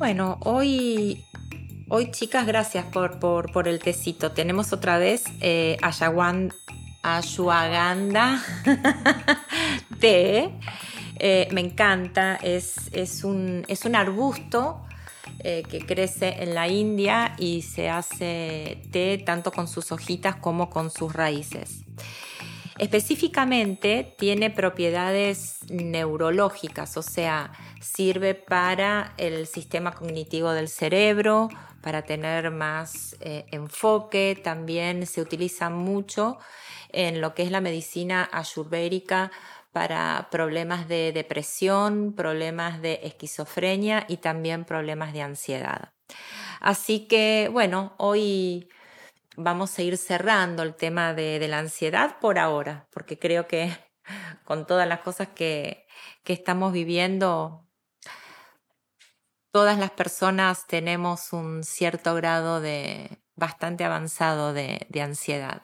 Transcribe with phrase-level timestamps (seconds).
[0.00, 1.26] Bueno, hoy,
[1.90, 4.32] hoy chicas, gracias por, por, el tecito.
[4.32, 5.76] Tenemos otra vez eh,
[7.02, 8.42] ashwagandha
[10.00, 10.54] té.
[11.22, 14.80] Eh, me encanta, es, es, un, es un arbusto
[15.40, 20.70] eh, que crece en la India y se hace té tanto con sus hojitas como
[20.70, 21.84] con sus raíces.
[22.80, 31.50] Específicamente tiene propiedades neurológicas, o sea, sirve para el sistema cognitivo del cerebro,
[31.82, 36.38] para tener más eh, enfoque, también se utiliza mucho
[36.88, 39.30] en lo que es la medicina ayurvédica
[39.72, 45.92] para problemas de depresión, problemas de esquizofrenia y también problemas de ansiedad.
[46.60, 48.70] Así que, bueno, hoy
[49.36, 53.76] vamos a ir cerrando el tema de, la ansiedad por ahora, porque creo que
[54.44, 55.86] con todas las cosas que,
[56.24, 57.66] estamos viviendo,
[59.50, 65.62] todas las personas tenemos un cierto grado de bastante avanzado de, ansiedad.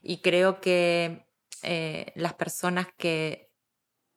[0.00, 1.26] Y creo que
[1.62, 3.50] eh, las personas que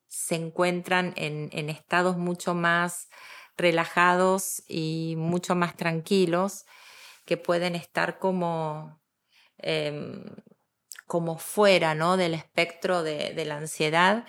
[0.08, 3.09] se encuentran en, estados mucho más
[3.58, 6.65] relajados y mucho más tranquilos,
[7.25, 8.99] que pueden estar como,
[9.57, 10.23] em,
[11.07, 12.17] como fuera ¿no?
[12.17, 14.25] del espectro de, la ansiedad,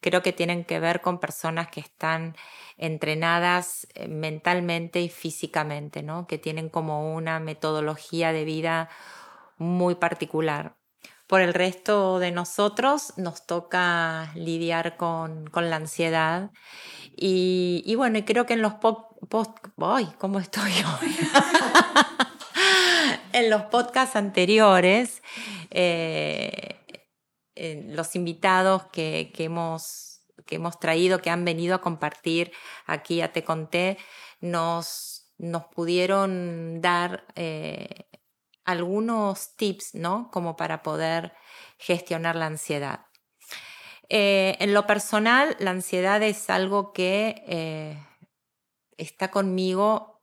[0.00, 2.36] creo que tienen que ver con personas que están
[2.76, 6.26] entrenadas eh, mentalmente y físicamente, ¿no?
[6.26, 8.88] que tienen como una metodología de vida
[9.56, 10.76] muy particular.
[11.26, 16.50] Por el resto de nosotros nos toca lidiar con, con la ansiedad
[17.20, 19.58] y, bueno, creo que en los post...
[19.78, 20.08] ¡Ay!
[20.18, 21.16] ¿Cómo estoy hoy?
[23.32, 25.22] en los podcasts anteriores,
[25.70, 26.76] eh,
[27.88, 32.52] los invitados que, hemos, que hemos traído, que han venido a compartir
[32.86, 33.98] aquí a Te Conté,
[34.40, 38.06] nos, nos pudieron dar eh,
[38.64, 40.30] algunos tips, ¿no?
[40.30, 41.32] Como para poder
[41.78, 43.06] gestionar la ansiedad.
[44.08, 47.98] Eh, en lo personal, la ansiedad es algo que
[48.96, 50.22] está conmigo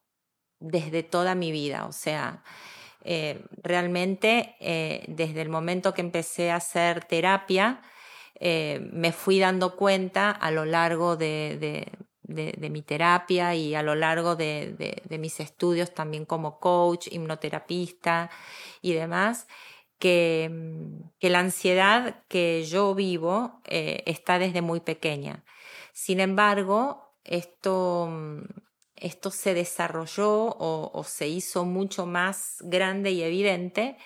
[0.60, 2.44] desde toda mi vida, o sea,
[3.08, 7.84] eh, realmente eh, desde el momento que empecé a hacer terapia,
[8.40, 11.88] eh, me fui dando cuenta a lo largo de,
[12.28, 18.32] mi terapia y a lo largo de, mis estudios también como coach, hipnoterapista
[18.82, 19.48] y demás,
[20.00, 25.44] que, mm, la ansiedad que yo vivo está desde muy pequeña.
[25.94, 28.65] Sin embargo, esto mm,
[28.96, 33.98] esto se desarrolló o, se hizo mucho más grande y evidente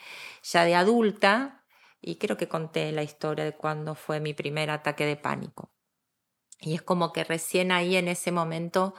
[0.44, 1.64] ya de adulta
[2.02, 5.72] y creo que conté la historia de cuando fue mi primer ataque de pánico.
[6.62, 8.94] Y es como que recién ahí en ese momento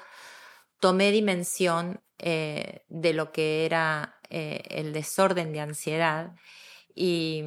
[0.79, 6.35] tomé dimensión eh, de lo que era eh, el desorden de ansiedad
[6.95, 7.43] y,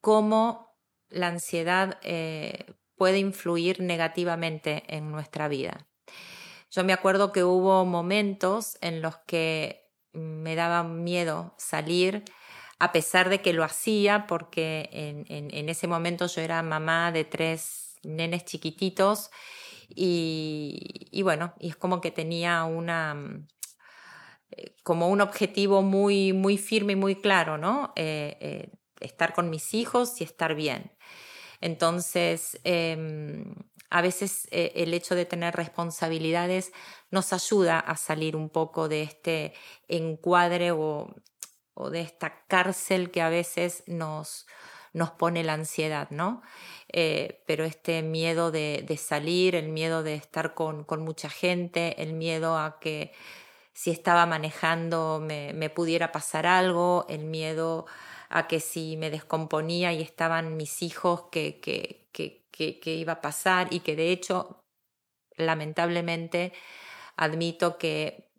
[0.00, 0.76] cómo
[1.08, 2.66] la ansiedad eh,
[2.96, 5.88] puede influir negativamente en nuestra vida.
[6.70, 12.24] Yo me acuerdo que hubo momentos en los que me daba miedo salir,
[12.78, 17.96] a pesar de que lo hacía, porque en, ese momento yo era mamá de tres
[18.02, 19.30] nenes chiquititos
[19.88, 23.46] y, bueno, y es como que tenía una
[24.50, 27.92] eh, como un objetivo muy, muy firme y muy claro, ¿no?
[27.96, 30.92] Eh, eh, estar con mis hijos y estar bien.
[31.60, 33.54] Entonces, em,
[33.90, 36.72] a veces eh, el hecho de tener responsabilidades
[37.10, 39.54] nos ayuda a salir un poco de este
[39.88, 41.14] encuadre o,
[41.90, 44.46] de esta cárcel que a veces nos,
[44.94, 46.42] nos pone la ansiedad, ¿no?
[46.88, 52.56] Eh, pero este miedo de, salir, el miedo de estar con, mucha gente, el miedo
[52.56, 53.12] a que
[53.74, 57.84] si estaba manejando me, me pudiera pasar algo, el miedo
[58.28, 62.05] a que si me descomponía y estaban mis hijos, que, que,
[62.56, 64.64] que, iba a pasar y que de hecho,
[65.36, 66.52] lamentablemente,
[67.16, 68.30] admito que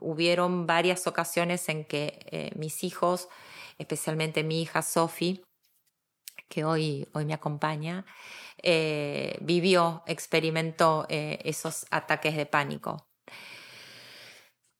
[0.00, 3.28] hubieron varias ocasiones en que eh, mis hijos,
[3.78, 5.42] especialmente mi hija Sophie,
[6.48, 8.04] que hoy, hoy me acompaña,
[8.62, 13.06] eh, vivió, experimentó eh, esos ataques de pánico.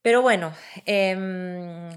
[0.03, 1.91] Pero bueno, em,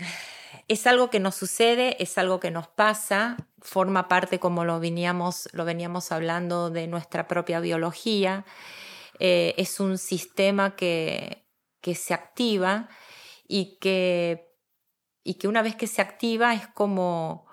[0.69, 5.49] es algo que nos sucede, es algo que nos pasa, forma parte, como lo veníamos,
[5.51, 8.45] lo veníamos hablando, de nuestra propia biología.
[9.19, 11.49] Eh, es un sistema que,
[11.81, 12.87] que se activa
[13.47, 14.53] y que,
[15.23, 17.47] y que una vez que se activa es como,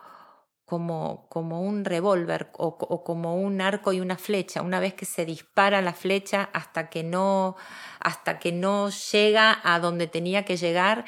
[0.66, 4.60] como, como un revólver o, como un arco y una flecha.
[4.60, 7.56] Una vez que se dispara la flecha hasta que no,
[7.98, 11.06] hasta que no llega a donde tenía que llegar,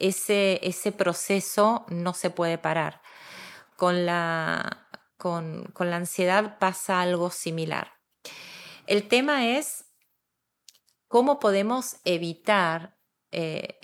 [0.00, 3.02] ese, ese proceso no se puede parar.
[3.76, 7.94] Con la, con, con la ansiedad pasa algo similar.
[8.86, 9.84] El tema es
[11.06, 12.98] cómo podemos evitar
[13.30, 13.80] eh,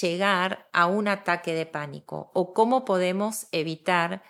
[0.00, 4.22] llegar a un ataque de pánico o cómo podemos evitar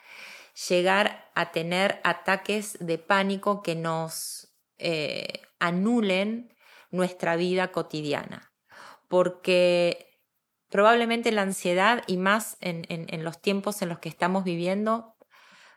[0.69, 6.55] llegar a tener ataques de pánico que nos eh, anulen
[6.91, 8.53] nuestra vida cotidiana.
[9.09, 10.08] Porque
[10.71, 15.15] probablemente la ansiedad, y más en, los tiempos en los que estamos viviendo,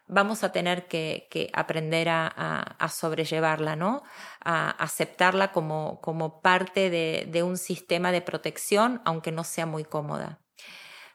[0.08, 4.04] vamos a tener que, aprender a, sobrellevarla, ¿no?
[4.44, 9.84] A aceptarla como, como parte de, de, un sistema de protección, aunque no sea muy
[9.84, 10.42] cómoda.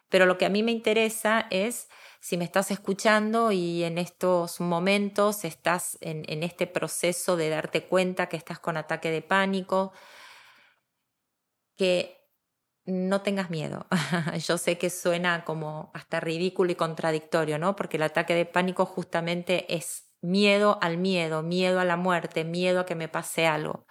[0.08, 1.88] Pero lo que a mí me interesa es
[2.26, 8.28] si me estás escuchando y en estos momentos estás en, este proceso de darte cuenta
[8.28, 9.92] que estás con ataque de pánico,
[11.76, 12.25] que
[12.86, 13.86] no tengas miedo.
[14.46, 17.76] Yo sé que suena como hasta ridículo y contradictorio, ¿no?
[17.76, 22.80] Porque el ataque de pánico justamente es miedo al miedo, miedo a la muerte, miedo
[22.80, 23.86] a que me pase algo,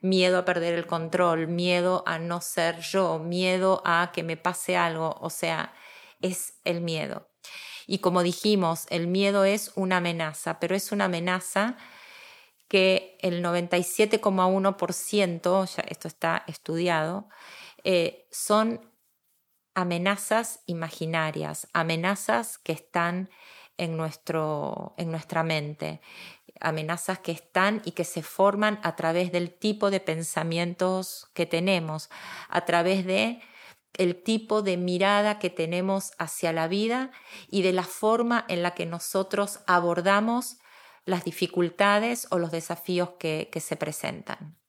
[0.00, 4.76] miedo a perder el control, miedo a no ser yo, miedo a que me pase
[4.76, 5.72] algo, o sea,
[6.20, 7.28] es el miedo.
[7.86, 11.76] Y como dijimos, el miedo es una amenaza, pero es una amenaza
[12.68, 17.28] que el 97,1%, ya esto está estudiado,
[17.84, 18.80] eh, son
[19.74, 23.30] amenazas imaginarias, amenazas que están
[23.76, 26.00] en, nuestro, en nuestra mente,
[26.60, 32.10] amenazas que están y que se forman a través del tipo de pensamientos que tenemos,
[32.48, 33.40] a través de
[33.94, 37.10] el tipo de mirada que tenemos hacia la vida
[37.48, 40.58] y de la forma en la que nosotros abordamos
[41.04, 44.59] las dificultades o los desafíos que, se presentan.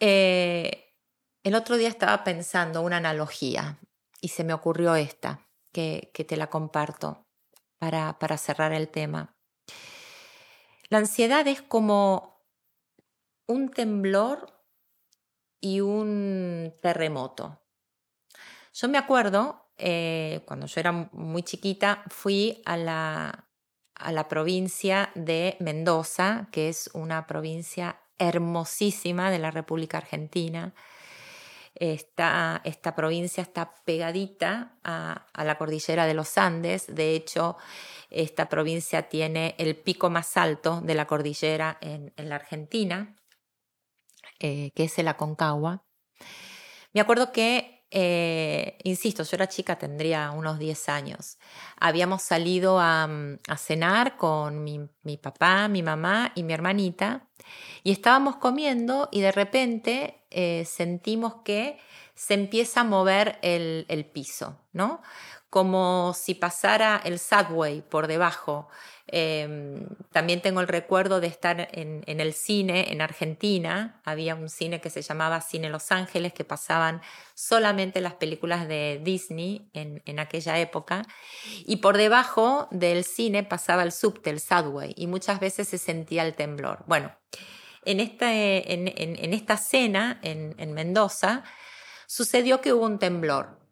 [0.00, 0.94] Eh,
[1.42, 3.78] el otro día estaba pensando una analogía
[4.20, 7.26] y se me ocurrió esta, que, te la comparto
[7.78, 9.36] para, para cerrar el tema.
[10.88, 12.46] La ansiedad es como
[13.46, 14.54] un temblor
[15.60, 17.60] y un terremoto.
[18.72, 23.48] Yo me acuerdo, eh, cuando yo era muy chiquita, fui a la,
[23.94, 30.74] a la provincia de Mendoza, que es una provincia hermosísima de la República Argentina.
[31.74, 36.86] Esta, esta provincia está pegadita a, la cordillera de los Andes.
[36.94, 37.56] De hecho,
[38.10, 43.16] esta provincia tiene el pico más alto de la cordillera en la Argentina.
[44.40, 45.84] Eh, que es el Aconcagua.
[46.92, 51.38] Me acuerdo que, eh, insisto, yo era chica, tendría unos 10 años.
[51.78, 57.28] Habíamos salido a, mm, cenar con mi, papá, mi mamá y mi hermanita
[57.84, 61.78] y estábamos comiendo y de repente eh, sentimos que
[62.16, 65.00] se empieza a mover el, el piso, ¿no?
[65.54, 68.68] Como si pasara el subway por debajo
[69.06, 74.00] Em, también tengo el recuerdo de estar en, el cine en Argentina.
[74.04, 77.02] Había un cine que se llamaba Cine Los Ángeles, que pasaban
[77.34, 81.06] solamente las películas de Disney en, aquella época.
[81.66, 86.24] Y por debajo del cine pasaba el subte, el subway, y muchas veces se sentía
[86.24, 86.84] el temblor.
[86.86, 87.12] Bueno,
[87.84, 91.44] en esta, en, en esta cena en Mendoza
[92.06, 93.63] sucedió que hubo un temblor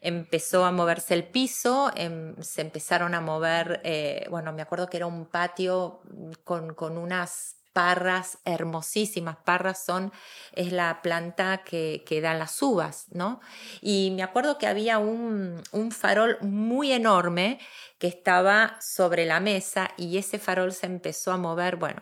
[0.00, 4.96] empezó a moverse el piso, em, se empezaron a mover, eh, bueno, me acuerdo que
[4.98, 6.00] era un patio
[6.44, 9.36] con, con unas parras hermosísimas.
[9.44, 10.10] Parras son,
[10.52, 13.38] es la planta que, que da las uvas, ¿no?
[13.82, 17.58] Y me acuerdo que había un, un, farol muy enorme
[17.98, 22.00] que estaba sobre la mesa y ese farol se empezó a mover, bueno.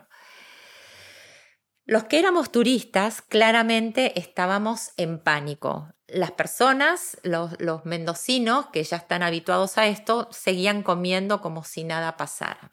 [1.85, 9.23] Los que éramos turistas claramente estábamos en pánico las personas, los, mendocinos que ya están
[9.23, 12.71] habituados a esto, seguían comiendo como si nada pasara.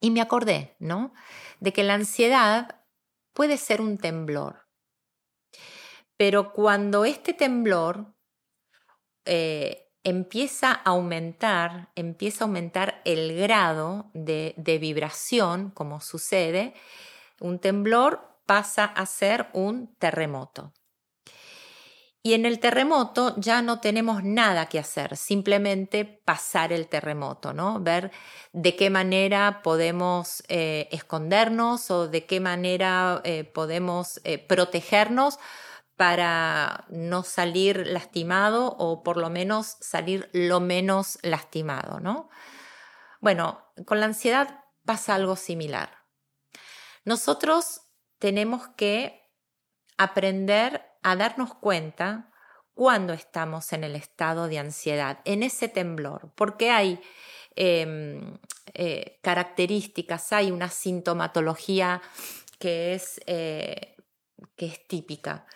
[0.00, 1.12] Y me acordé, ¿no?
[1.60, 2.80] De que la ansiedad
[3.34, 4.66] puede ser un temblor.
[6.16, 8.14] Pero cuando este temblor
[9.26, 16.74] eh, empieza a aumentar, empieza a aumentar el grado de, de vibración, como sucede,
[17.40, 20.72] un temblor pasa a ser un terremoto.
[22.22, 27.80] Y en el terremoto ya no tenemos nada que hacer, simplemente pasar el terremoto, ¿no?
[27.80, 28.10] Ver
[28.52, 35.38] de qué manera podemos eh, escondernos o de qué manera eh, podemos eh, protegernos
[35.96, 42.28] para no salir lastimado o por lo menos salir lo menos lastimado, ¿no?
[43.20, 45.99] Bueno, con la ansiedad pasa algo similar.
[47.04, 47.82] Nosotros
[48.18, 49.20] tenemos que
[49.96, 52.30] aprender a darnos cuenta
[52.74, 57.00] cuando estamos en el estado de ansiedad, en ese temblor, porque hay
[57.56, 58.38] em,
[58.74, 62.00] eh, características, hay una sintomatología
[62.58, 63.96] que es, eh,
[64.56, 65.46] que es típica.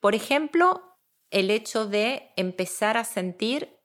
[0.00, 0.98] Por ejemplo,
[1.30, 3.80] el hecho de empezar a sentir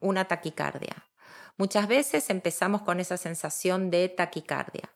[0.00, 1.06] una taquicardia.
[1.56, 4.92] Muchas veces empezamos con esa sensación de taquicardia.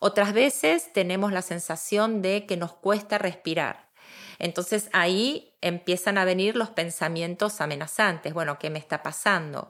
[0.00, 3.90] Otras veces tenemos la sensación de que nos cuesta respirar.
[4.38, 8.32] Entonces ahí empiezan a venir los pensamientos amenazantes.
[8.32, 9.68] Bueno, ¿qué me está pasando?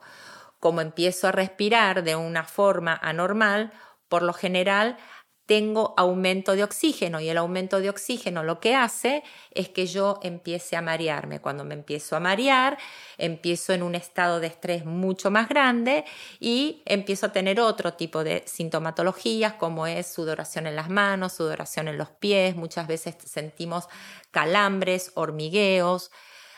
[0.61, 3.73] Como empiezo a respirar de una forma anormal,
[4.07, 4.97] por lo general
[5.45, 10.19] tengo aumento de oxígeno y el aumento de oxígeno lo que hace es que yo
[10.21, 11.41] empiece a marearme.
[11.41, 12.77] Cuando me empiezo a marear,
[13.17, 16.05] empiezo en un estado de estrés mucho más grande
[16.39, 21.87] y empiezo a tener otro tipo de sintomatologías como es sudoración en las manos, sudoración
[21.87, 23.87] en los pies, muchas veces sentimos
[24.31, 26.11] calambres, hormigueos,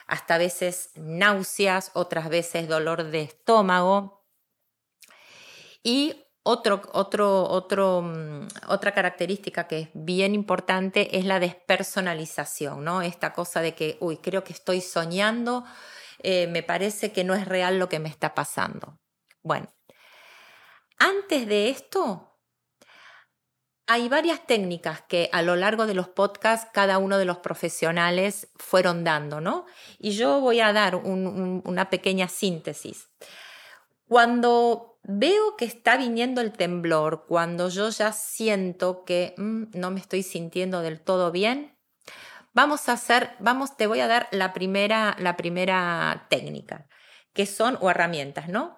[0.07, 4.23] hasta veces náuseas, otras veces dolor de estómago.
[5.83, 13.01] Y otro, otro, otro, mm, otra característica que es bien importante es la despersonalización, ¿no?
[13.01, 15.63] Esta cosa de que, uy, creo que estoy soñando,
[16.19, 19.00] eh, me parece que no es real lo que me está pasando.
[19.41, 19.67] Bueno,
[20.97, 22.33] antes de esto,
[23.88, 28.50] hay varias técnicas que a lo largo de los podcasts cada uno de los profesionales
[28.55, 29.65] fueron dando, ¿no?
[30.00, 33.09] Y yo voy a dar una pequeña síntesis.
[34.07, 40.00] Cuando veo que está viniendo el temblor, cuando yo ya siento que mm, no me
[40.00, 41.77] estoy sintiendo del todo bien,
[42.53, 46.88] vamos a hacer, vamos, te voy a dar la primera, la primera técnica,
[47.33, 48.77] que son, o herramientas, ¿no?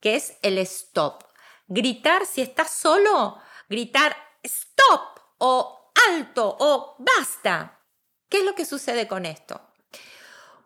[0.00, 1.24] Que es el stop.
[1.66, 7.82] Gritar, si estás solo, gritar stop o alto o basta.
[8.28, 9.60] ¿Qué es lo que sucede con esto?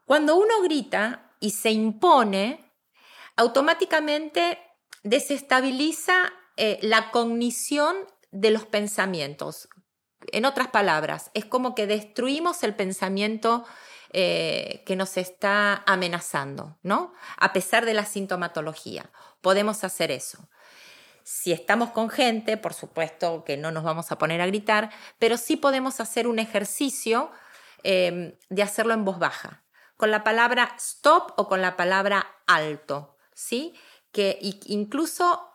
[0.05, 2.73] Cuando uno grita y se impone,
[3.37, 4.59] automáticamente
[5.03, 7.97] desestabiliza eh, la cognición
[8.31, 9.69] de los pensamientos.
[10.33, 13.65] En otras palabras, es como que destruimos el pensamiento
[14.13, 17.13] eh, que nos está amenazando, ¿no?
[17.37, 19.11] A pesar de la sintomatología.
[19.41, 20.49] Podemos hacer eso.
[21.23, 24.91] Si estamos con gente, por supuesto que no nos vamos a poner a gritar,
[25.21, 27.31] pero sí podemos hacer un ejercicio
[27.85, 29.63] em, de hacerlo en voz baja,
[29.97, 33.75] con la palabra stop o con la palabra alto, ¿sí?
[34.13, 35.47] Que incluso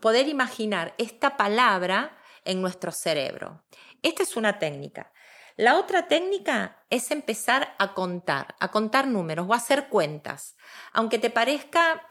[0.00, 3.62] poder imaginar esta palabra en nuestro cerebro.
[4.02, 5.12] Esta es una técnica.
[5.56, 10.56] La otra técnica es empezar a contar, a contar números o a hacer cuentas.
[10.92, 12.06] Aunque te parezca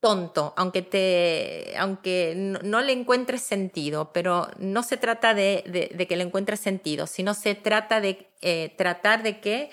[0.00, 5.62] tonto, aunque, te, aunque no, le encuentres sentido, pero no se trata de,
[6.08, 9.70] que le encuentres sentido, sino se trata de eh, tratar de que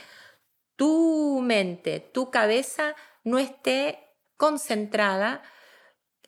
[0.78, 4.11] tu mente, tu cabeza no esté
[4.42, 5.44] concentrada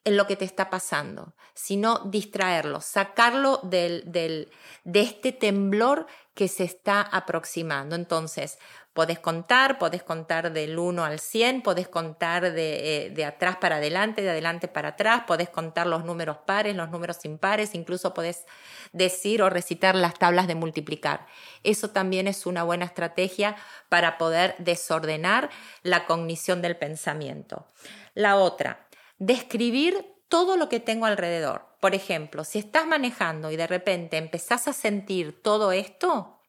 [0.03, 4.51] en lo que te está pasando, sino distraerlo, sacarlo del, del,
[4.84, 6.05] de este temblor
[6.36, 7.96] que se está aproximando.
[7.96, 8.60] Entonces,
[8.93, 13.77] podés contar, podés contar del 1 al 100, podés contar de, eh, de, atrás para
[13.77, 18.45] adelante, de adelante para atrás, podés contar los números pares, los números impares, incluso podés
[18.91, 21.25] decir o recitar las tablas de multiplicar.
[21.63, 23.55] Eso también es una buena estrategia
[23.89, 25.50] para poder desordenar
[25.81, 27.65] la cognición del pensamiento.
[28.13, 31.65] La otra, describir todo lo que tengo alrededor.
[31.79, 36.39] Por ejemplo, si estás manejando y de repente empezás a sentir todo esto,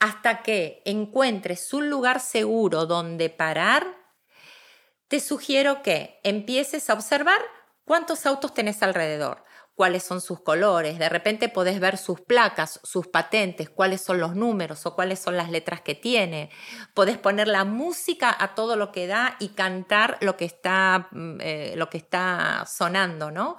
[0.00, 3.86] hasta que encuentres un lugar seguro donde parar,
[5.08, 7.40] te sugiero que empieces a observar
[7.84, 9.44] cuántos autos tenés alrededor
[9.78, 14.34] cuáles son sus colores, de repente podés ver sus placas, sus patentes, cuáles son los
[14.34, 16.50] números o cuáles son las letras que tiene.
[16.94, 21.40] Podés poner la música a todo lo que da y cantar lo que está, mm,
[21.40, 23.56] eh, lo que está sonando, ¿no?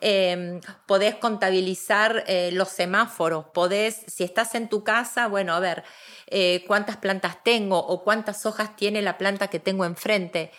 [0.00, 5.82] Em, podés contabilizar eh, los semáforos, podés, si estás en tu casa, bueno, a ver,
[6.28, 10.52] eh, cuántas plantas tengo o cuántas hojas tiene la planta que tengo enfrente.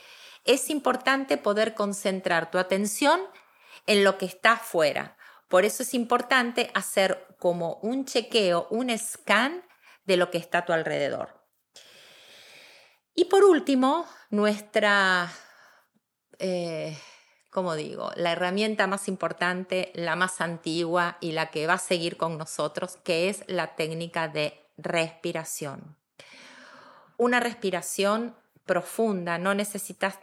[0.44, 3.22] Es importante poder concentrar tu atención
[3.88, 5.18] en lo que está afuera.
[5.48, 9.64] Por eso es importante hacer como un chequeo, un scan
[10.06, 11.38] de lo que está a tu alrededor.
[13.16, 15.32] Y por último, nuestra,
[16.38, 16.98] eh,
[17.50, 22.18] como digo, la herramienta más importante, la más antigua y la que va a seguir
[22.18, 25.98] con nosotros, que es la técnica de respiración.
[27.18, 30.20] Una respiración profunda, no necesitas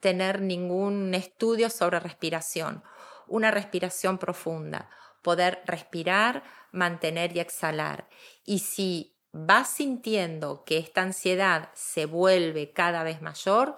[0.00, 2.82] tener ningún estudio sobre respiración.
[3.30, 4.90] Una respiración profunda,
[5.22, 8.08] poder respirar, mantener y exhalar.
[8.44, 13.76] Y si vas sintiendo que esta ansiedad se vuelve cada vez mayor,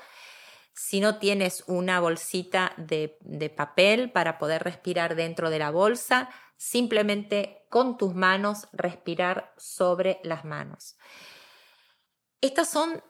[0.74, 3.18] si no tienes una bolsita de,
[3.54, 10.44] papel para poder respirar dentro de la bolsa, simplemente con tus manos respirar sobre las
[10.44, 10.96] manos.
[12.40, 13.02] Estas son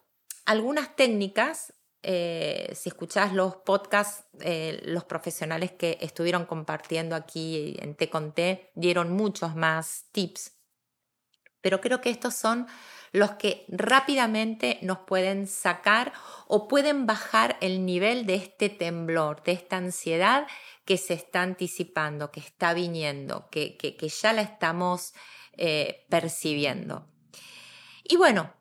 [0.44, 1.72] algunas técnicas.
[2.02, 8.70] Eh, si escuchás los podcasts, eh, los profesionales que estuvieron compartiendo aquí en Te Conté
[8.74, 10.52] dieron muchos más tips.
[11.60, 12.66] Pero creo que estos son
[13.12, 16.12] los que rápidamente nos pueden sacar
[16.48, 20.46] o pueden bajar el nivel de este temblor, de esta ansiedad
[20.84, 23.76] que se está anticipando, que está viniendo, que,
[24.22, 25.12] ya la estamos
[25.56, 27.06] eh, percibiendo.
[28.02, 28.52] Y bueno,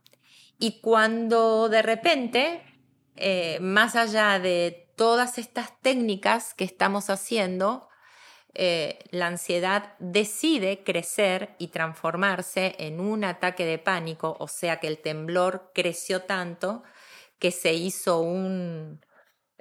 [0.59, 2.61] y cuando de repente,
[3.15, 7.89] eh, más allá de todas estas técnicas que estamos haciendo,
[8.53, 14.87] eh, la ansiedad decide crecer y transformarse en un ataque de pánico, o sea que
[14.87, 16.83] el temblor creció tanto
[17.39, 19.05] que se hizo un,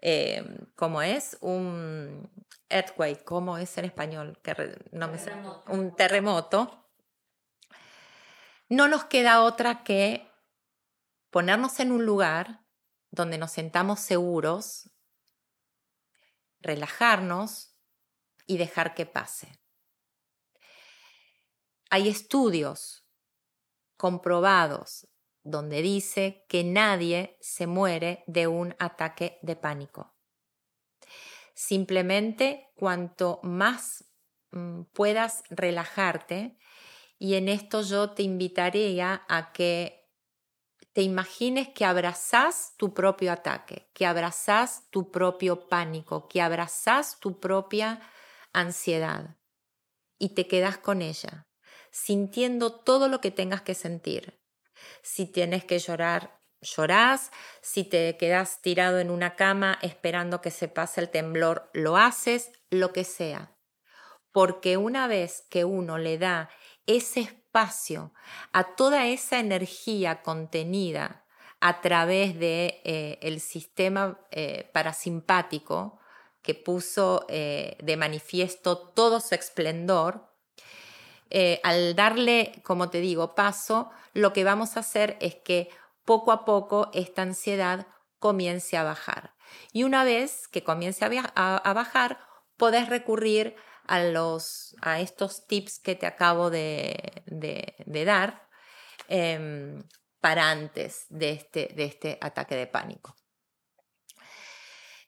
[0.02, 1.38] eh, ¿cómo es?
[1.40, 2.30] Un
[2.68, 4.38] earthquake, ¿cómo es en español?
[4.92, 5.18] no me
[5.68, 6.88] Un terremoto.
[8.68, 10.28] No nos queda otra que
[11.30, 12.60] ponernos en un lugar
[13.10, 14.90] donde nos sentamos seguros,
[16.60, 17.70] relajarnos,
[18.50, 19.60] y dejar que pase.
[21.88, 23.06] Hay estudios
[23.96, 25.06] comprobados
[25.44, 30.16] donde dice que nadie se muere de un ataque de pánico.
[31.54, 34.04] Simplemente cuanto más
[34.50, 36.58] mm, puedas relajarte,
[37.18, 39.99] y en esto yo te invitaría a que
[41.00, 47.40] te imagines que abrazás tu propio ataque, que abrazás tu propio pánico, que abrazás tu
[47.40, 48.02] propia
[48.52, 49.38] ansiedad
[50.18, 51.48] y te quedas con ella,
[51.90, 54.42] sintiendo todo lo que tengas que sentir.
[55.00, 57.30] Si tienes que llorar, llorás,
[57.62, 62.52] si te quedas tirado en una cama esperando que se pase el temblor, lo haces,
[62.68, 63.56] lo que sea.
[64.32, 66.50] Porque una vez que uno le da
[66.86, 68.12] ese espacio
[68.52, 71.24] a toda esa energía contenida
[71.60, 75.98] a través de eh, el sistema eh, parasimpático,
[76.42, 80.28] que puso eh, de manifiesto todo su esplendor,
[81.62, 85.68] al darle, como te digo, paso, lo que vamos a hacer es que
[86.04, 87.86] poco a poco esta ansiedad
[88.18, 89.34] comience a bajar.
[89.72, 92.18] Y una vez que comience a, bajar,
[92.56, 93.56] podés recurrir
[93.90, 97.24] a, los, a estos tips que te acabo de,
[98.06, 98.48] dar
[99.08, 99.82] em,
[100.20, 103.16] para antes de este, de este ataque de pánico.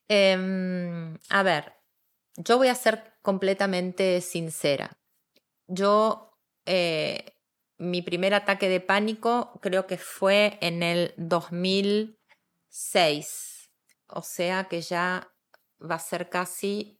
[0.08, 1.74] Em, a ver,
[2.34, 4.98] yo voy a ser completamente sincera.
[5.68, 7.36] Yo, eh,
[7.78, 13.70] mi primer ataque de pánico creo que fue en el 2006,
[14.08, 15.32] o sea que ya
[15.80, 16.98] va a ser casi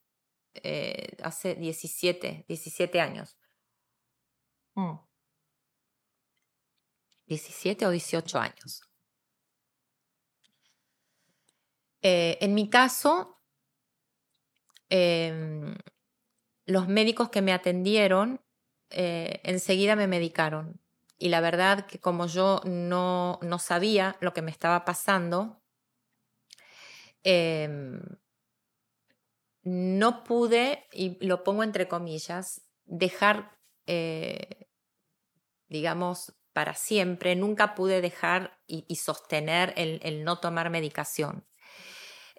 [0.55, 3.37] eh, hace 17, 17 años.
[7.27, 7.89] 17 mm.
[7.89, 8.83] o 18 años.
[12.03, 13.41] Eh, en mi caso,
[14.89, 15.77] em,
[16.67, 18.41] los médicos que me atendieron
[18.91, 20.81] eh, enseguida me medicaron.
[21.19, 25.63] Y la verdad que como yo no, sabía lo que me estaba pasando,
[27.23, 28.01] em,
[29.63, 34.69] no pude, y lo pongo entre comillas, dejar, eh,
[35.69, 41.47] digamos, para siempre, nunca pude dejar y, sostener el, no tomar medicación.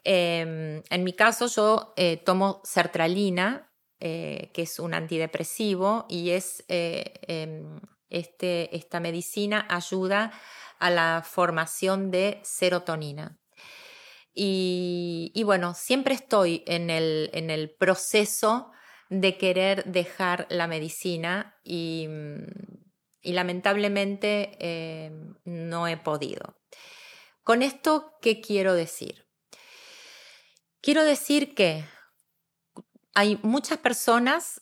[0.03, 6.65] Em, en mi caso yo eh, tomo sertralina, eh, que es un antidepresivo, y es,
[6.67, 10.31] em, este, esta medicina ayuda
[10.79, 13.39] a la formación de serotonina.
[14.33, 18.71] Y, bueno, siempre estoy en el, en el, proceso
[19.09, 22.07] de querer dejar la medicina y,
[23.21, 26.59] y lamentablemente em, no he podido.
[27.43, 29.27] Con esto, ¿qué quiero decir?
[30.81, 31.85] Quiero decir que
[33.13, 34.61] hay muchas personas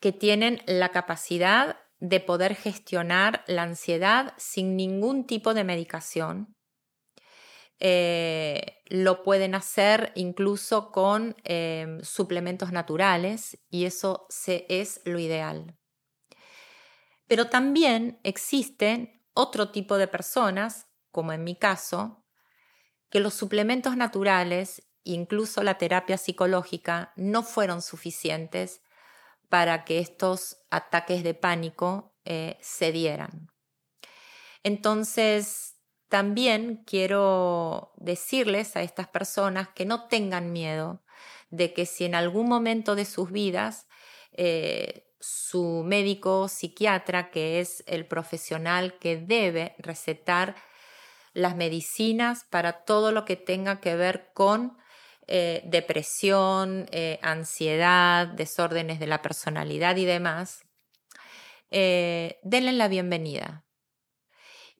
[0.00, 6.56] que tienen la capacidad de poder gestionar la ansiedad sin ningún tipo de medicación.
[7.78, 15.78] Eh, lo pueden hacer incluso con em, suplementos naturales y eso es lo ideal.
[17.26, 22.26] Pero también existen otro tipo de personas, como en mi caso,
[23.08, 28.82] que los suplementos naturales, incluso la terapia psicológica, no fueron suficientes
[29.48, 33.48] para que estos ataques de pánico eh, se dieran.
[34.62, 35.71] Entonces,
[36.12, 41.00] también quiero decirles a estas personas que no tengan miedo
[41.48, 43.86] de que si en algún momento de sus vidas
[44.32, 50.54] eh, su médico psiquiatra, que es el profesional que debe recetar
[51.32, 54.76] las medicinas para todo lo que tenga que ver con
[55.28, 60.66] eh, depresión, eh, ansiedad, desórdenes de la personalidad y demás,
[61.70, 63.64] denle la bienvenida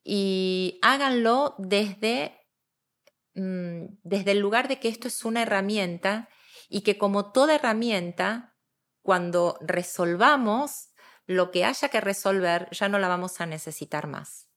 [0.03, 2.37] y háganlo desde,
[3.35, 6.29] mm, desde el lugar de que esto es una herramienta
[6.69, 8.55] y que como toda herramienta,
[9.01, 10.89] cuando resolvamos
[11.25, 14.49] lo que haya que resolver, ya no la vamos a necesitar más.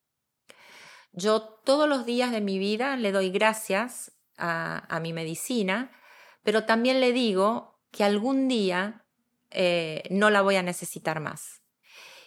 [1.12, 5.90] Yo todos los días de mi vida le doy gracias a, mi medicina,
[6.42, 9.06] pero también le digo que algún día
[9.50, 11.62] eh, no la voy a necesitar más.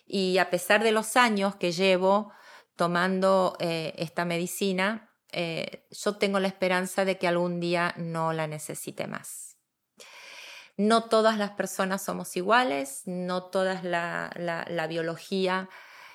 [0.05, 2.33] Y a pesar de los años que llevo
[2.79, 8.47] tomando eh, esta medicina, eh, yo tengo la esperanza de que algún día no la
[8.47, 9.57] necesite más.
[10.77, 15.67] No todas las personas somos iguales, no todas la, biología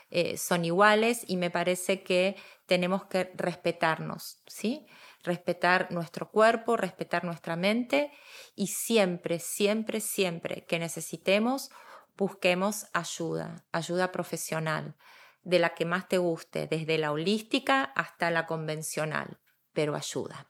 [0.08, 4.86] eh, son iguales y me parece que tenemos que respetarnos, ¿sí?
[5.22, 8.10] Respetar nuestro cuerpo, respetar nuestra mente
[8.54, 11.70] y siempre, siempre, siempre que necesitemos,
[12.16, 14.96] busquemos ayuda, ayuda profesional
[15.44, 19.38] de la que más te guste, desde la holística hasta la convencional,
[19.72, 20.48] pero ayuda.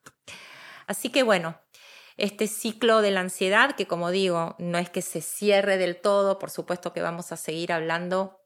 [0.87, 1.59] Así que bueno,
[2.16, 6.38] este ciclo de la ansiedad, que como digo, no es que se cierre del todo,
[6.38, 8.40] por supuesto que vamos a seguir hablando,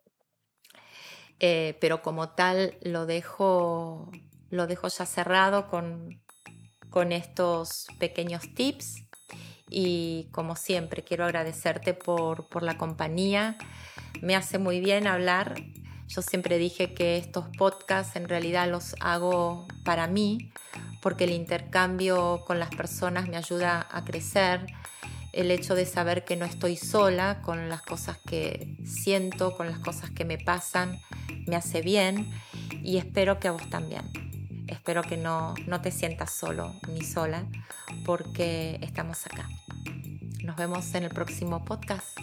[1.41, 4.11] eh, pero como tal lo dejo,
[4.51, 6.23] lo dejo ya cerrado con,
[6.91, 9.05] con estos pequeños tips
[9.69, 13.59] y como siempre quiero agradecerte por, por la compañía.
[14.23, 15.55] Me hace muy bien hablar
[16.09, 20.51] yo siempre dije que estos podcasts en realidad los hago para mí,
[21.03, 24.67] porque el intercambio con las personas me ayuda a crecer,
[25.33, 29.79] el hecho de saber que no estoy sola con las cosas que siento, con las
[29.79, 30.99] cosas que me pasan,
[31.47, 32.31] me hace bien
[32.83, 34.03] y espero que a vos también.
[34.67, 37.45] Espero que no, no te sientas solo ni sola
[38.05, 39.49] porque estamos acá.
[40.43, 42.19] Nos vemos en el próximo podcast.